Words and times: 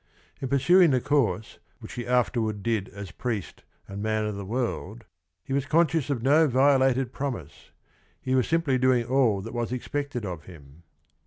In 0.41 0.47
pursuing 0.47 0.89
the 0.89 0.99
course 0.99 1.59
which 1.77 1.93
he 1.93 2.07
afterward 2.07 2.63
did 2.63 2.89
as 2.89 3.11
priest 3.11 3.61
and 3.87 4.01
man 4.01 4.25
of 4.25 4.33
the 4.35 4.43
world 4.47 5.05
he 5.43 5.53
was 5.53 5.67
conscious 5.67 6.09
of 6.09 6.23
no 6.23 6.47
vio 6.47 6.79
lated 6.79 7.11
promise: 7.11 7.69
he 8.19 8.33
was 8.33 8.47
simply 8.47 8.79
doing 8.79 9.05
all 9.05 9.41
that 9.41 9.53
was 9.53 9.71
expected 9.71 10.25
of 10.25 10.45
him. 10.45 10.81